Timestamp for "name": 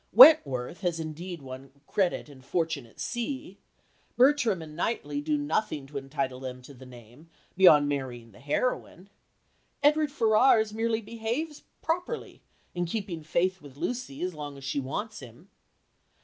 6.87-7.29